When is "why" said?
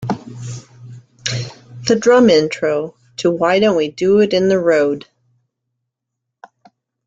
3.29-3.59